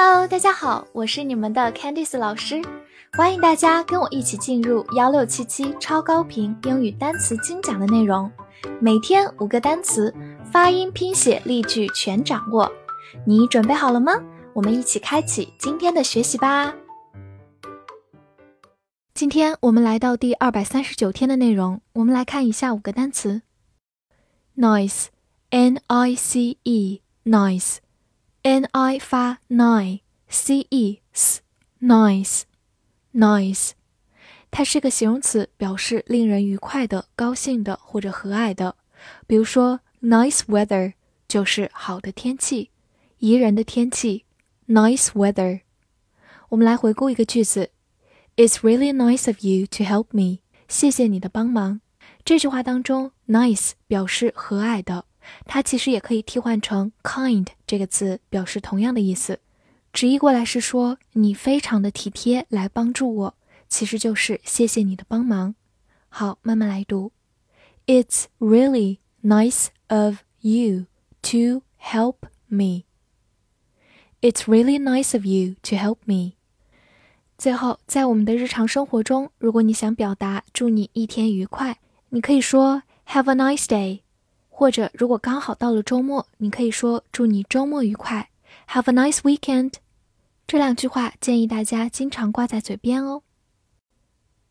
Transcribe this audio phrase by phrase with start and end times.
[0.00, 2.62] Hello，大家好，我是你们的 Candice 老师，
[3.14, 8.30] 欢迎大家跟我一起进入幺六七七超高频英语单词精讲的内容，
[8.80, 10.14] 每天五个单词，
[10.52, 12.70] 发音、拼写、例句全掌握，
[13.26, 14.12] 你准备好了吗？
[14.52, 16.72] 我们一起开启今天的学习吧。
[19.14, 23.42] 今天我们来到第二百三十九天的内容，我们来看一下五个单词
[24.56, 27.78] ：nice，n i c e，nice。
[28.42, 33.70] N i 发 nine，c e s，nice，nice，
[34.50, 38.76] 它是个形容词，表示令人愉快的、高兴的或者和蔼的。
[39.26, 40.92] 比如说，nice weather
[41.26, 42.70] 就是好的天气，
[43.18, 44.24] 宜人的天气。
[44.68, 45.62] nice weather。
[46.50, 47.70] 我们来回顾一个句子
[48.36, 50.38] ：It's really nice of you to help me。
[50.68, 51.80] 谢谢你的帮忙。
[52.24, 55.06] 这句话当中，nice 表示和蔼的。
[55.46, 59.40] 它其实也可以替换成 kind 这个词，表示同样的意思。
[59.92, 63.34] 直译过来是说你非常的体贴来帮助我，
[63.68, 65.54] 其实就是谢谢你的帮忙。
[66.08, 67.12] 好，慢慢来读。
[67.86, 70.86] It's really nice of you
[71.22, 72.84] to help me.
[74.20, 76.32] It's really nice of you to help me.
[77.38, 81.78] 最后，在我们的日常生活中，如果你想表达祝你一天愉快，
[82.10, 84.00] 你可以说 Have a nice day.
[84.58, 88.28] 或者，如果刚好到了周末，你可以说“祝你周末愉快
[88.70, 89.74] ”，Have a nice weekend。
[90.48, 93.22] 这两句话建议大家经常挂在嘴边哦。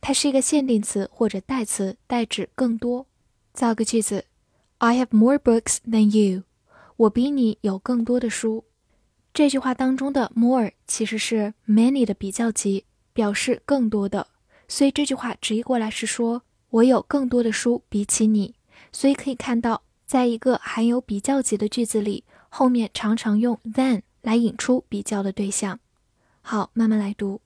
[0.00, 3.08] 它是一个限定词或者代词，代指更多。
[3.52, 4.26] 造个句子
[4.78, 6.44] ：I have more books than you。
[6.98, 8.62] 我比你有更多的书。
[9.36, 14.28] 这句话当中的 more 其实是 many 的比较级，表示更多的，
[14.66, 18.54] 所以这句话直译过来是说我有更多的书比起你。
[18.92, 25.78] 所以可以看到，在一个含有比较级的句子里，后面常常用 than 来引出比较的对象。
[26.40, 27.42] 好，慢慢来读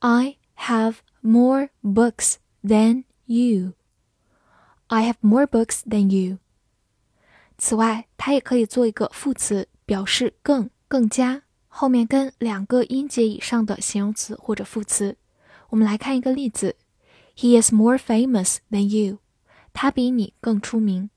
[0.00, 3.74] ，I have more books than you.
[4.88, 6.38] I have more books than you.
[7.56, 10.68] 此外，它也可以做一个副词，表示更。
[10.90, 15.16] 更加后面跟两个音节以上的形容词或者副词，
[15.68, 16.74] 我们来看一个例子
[17.36, 19.18] ：He is more famous than you。
[19.72, 21.10] 他比你更出名。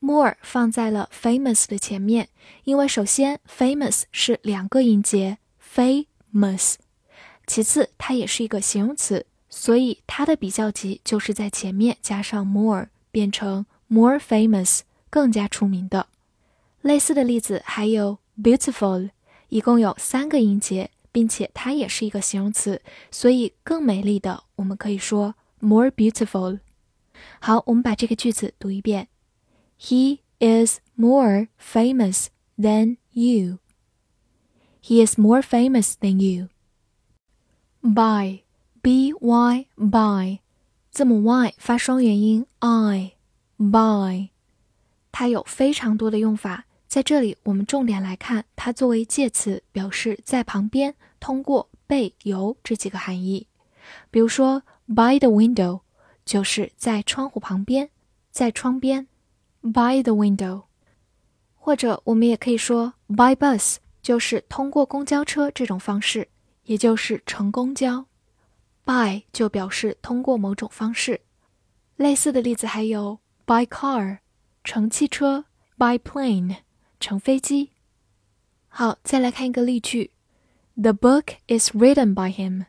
[0.00, 2.30] more 放在了 famous 的前面，
[2.64, 6.74] 因为首先 famous 是两个音节 famous，
[7.46, 16.08] 其次它也是一个形容词，所以它的比较级就是在前面加上 more，变成 more famous，更加出名的。
[16.80, 18.18] 类似的例子还有。
[18.42, 19.10] Beautiful，
[19.48, 26.60] 一共有三个音节，并且它也是一个形容词，所以更美丽的，我们可以说 more beautiful。
[27.40, 29.08] 好，我们把这个句子读一遍
[29.80, 32.26] ：He is more famous
[32.58, 33.58] than you.
[34.82, 36.48] He is more famous than you.
[37.80, 38.42] By,
[38.82, 40.40] b y by，
[40.90, 44.28] 字母 y 发双元音 i，by，
[45.10, 46.66] 它有非常多的用法。
[46.96, 53.46] 在这里，我们重点来看它作为介词，表示在旁边、通过、被、由这几个含义。
[54.10, 55.82] 比如说，by the window
[56.24, 57.90] 就是在窗户旁边，
[58.30, 59.08] 在窗边。
[59.60, 60.62] by the window，
[61.54, 66.26] 或者我们也可以说 by bus，就是通过公交车这种方式，
[66.62, 68.06] 也就是乘公交。
[68.86, 71.20] by 就表示通过某种方式。
[71.96, 74.20] 类似的例子还有 by car，
[74.64, 75.44] 乘汽车
[75.76, 76.56] ；by plane。
[77.00, 77.70] 乘飞机。
[78.68, 80.10] 好，再来看一个例句
[80.74, 82.66] ：The book is written by him。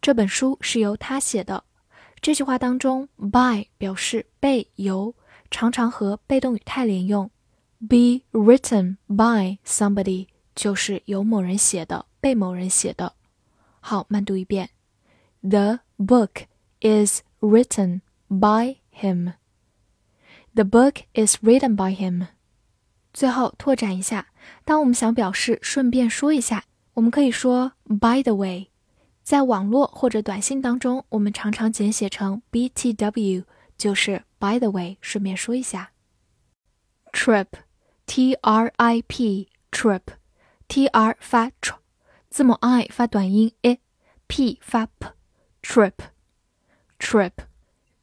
[0.00, 1.64] 这本书是由他写的。
[2.22, 5.14] 这句话当中，by 表示被由，
[5.50, 7.30] 常常和被动语态连用。
[7.80, 13.14] Be written by somebody 就是由某人写的，被某人写的。
[13.80, 14.70] 好，慢读一遍
[15.40, 16.44] ：The book
[16.80, 19.32] is written by him.
[20.54, 22.26] The book is written by him.
[23.12, 24.28] 最后拓展一下，
[24.64, 26.64] 当我们想表示顺便说一下，
[26.94, 28.68] 我们可以说 by the way。
[29.22, 33.44] 在网络或者短信当中，我们常常简写成 btw，
[33.76, 35.92] 就是 by the way，顺便说一下。
[37.12, 41.74] trip，t r i p，trip，t r 发 tr，
[42.28, 47.32] 字母 i 发短音 i，p 发 p，trip，trip，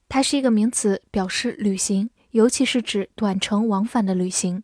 [0.07, 4.63] 它是一个名词，表示旅行，尤其是指短程往返的旅行。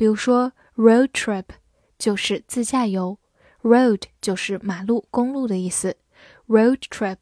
[0.00, 1.44] 比如说，road trip
[1.98, 3.18] 就是自驾游
[3.60, 5.98] ，road 就是马路、公路的意思。
[6.48, 7.18] road trip，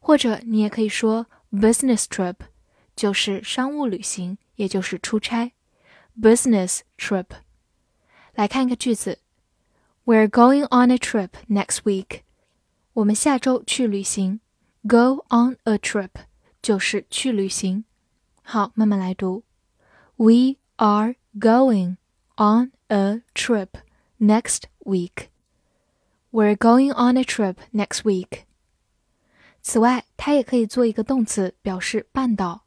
[0.00, 2.34] 或者你也可以说 business trip，
[2.96, 5.52] 就是商务旅行，也就是出差。
[6.20, 7.26] business trip。
[8.34, 9.20] 来看一个句子
[10.04, 12.22] ：We're going on a trip next week。
[12.94, 14.40] 我们下周去旅行。
[14.88, 16.10] Go on a trip
[16.60, 17.84] 就是去旅行。
[18.42, 19.44] 好，慢慢来读。
[20.16, 21.97] We are going
[22.35, 23.77] on a trip
[24.19, 25.29] next week.
[26.31, 28.43] We're going on a trip next week.
[29.61, 32.63] 此外，它也可以做一个动词，表示绊倒。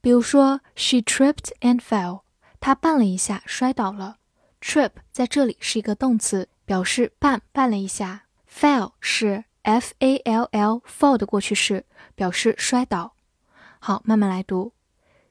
[0.00, 2.22] 比如说，She tripped and fell。
[2.60, 4.18] 她绊了一下，摔倒了。
[4.60, 8.26] Trip 在这里是一个动词，表示绊绊了一下。
[8.48, 11.84] Fell 是 f a l l fall 的过去式，
[12.14, 13.14] 表示摔倒。
[13.78, 14.72] 好，慢慢来读。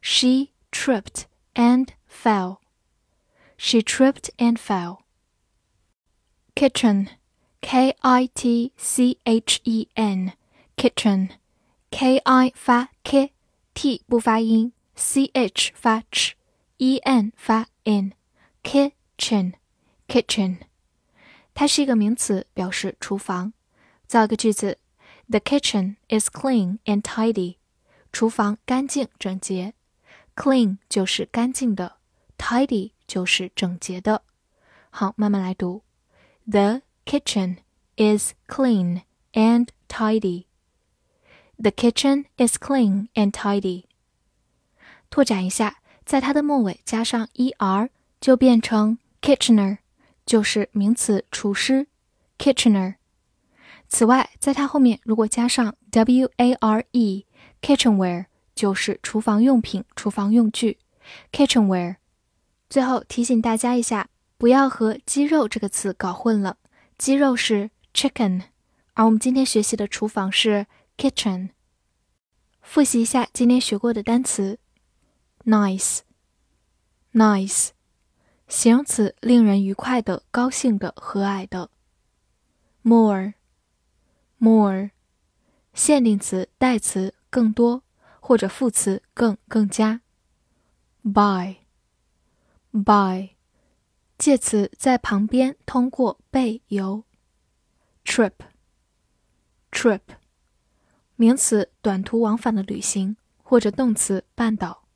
[0.01, 1.23] She tripped
[1.55, 2.57] and fell.
[3.57, 4.99] She tripped and fell.
[6.55, 7.09] Kitchen,
[7.61, 10.33] K I T C H E N,
[10.77, 11.29] kitchen,
[11.91, 19.53] K I 发 k，t 不发音，c h 发 ch，e n 发 n，kitchen,
[20.07, 20.59] kitchen，
[21.53, 23.53] 它是一个名词，表示厨房。
[24.05, 24.77] 造个句子：
[25.29, 27.57] The kitchen is clean and tidy。
[28.11, 29.73] 厨房干净整洁。
[30.35, 31.97] Clean 就是干净的，
[32.37, 34.23] tidy 就是整洁的。
[34.89, 35.83] 好，慢慢来读。
[36.49, 37.57] The kitchen
[37.95, 39.03] is clean
[39.33, 40.45] and tidy.
[41.57, 43.85] The kitchen is clean and tidy.
[45.09, 47.89] 拓展一下，在它的末尾加上 er，
[48.21, 49.79] 就变成 kitchener，
[50.25, 51.87] 就是名词厨师。
[52.37, 52.95] Kitchener。
[53.89, 58.25] 此外，在它后面如果加上 w a r e，kitchenware
[58.55, 60.77] 就是厨房用品、厨房用具。
[61.31, 61.97] kitchenware。
[62.74, 66.56] 最后提醒大家一下，不要和鸡肉这个词搞混了。
[66.98, 68.42] 鸡肉是 chicken，
[68.94, 70.66] 而我们今天学习的厨房是
[70.96, 71.50] kitchen。
[72.62, 74.58] 复习一下今天学过的单词
[75.44, 76.00] ：nice，nice，
[78.48, 81.70] 形容词，令人愉快的、高兴的、和蔼的
[82.82, 83.34] ；more。
[84.40, 84.90] more，
[85.74, 87.84] 限定词、代词更多，
[88.18, 90.00] 或者副词更、更加
[91.04, 91.58] ；by。
[92.74, 93.30] By，
[94.18, 97.04] 介词在旁边，通过、被、由。
[98.04, 100.00] trip，trip，
[101.14, 104.88] 名词短途往返的旅行，或者动词半岛。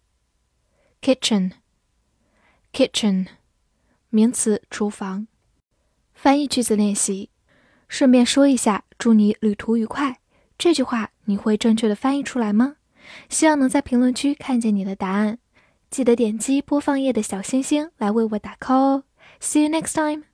[1.01, 3.29] kitchen，kitchen，
[4.11, 5.29] 名词厨房。
[6.13, 7.31] 翻译句子练习。
[7.89, 10.19] 顺便说一下，祝你旅途愉快。
[10.59, 12.75] 这句话你会正确的翻译出来吗？
[13.29, 15.39] 希望能在评论区看见你的答案。
[15.91, 19.05] 记得点击播放页的小星星来为我打 call 哦。
[19.41, 20.28] See you next time.